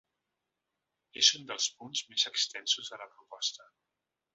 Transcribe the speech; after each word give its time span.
És 1.25 1.29
un 1.41 1.45
dels 1.53 1.69
punts 1.83 2.03
més 2.15 2.27
extensos 2.33 2.95
de 2.95 3.03
la 3.05 3.11
proposta. 3.17 3.73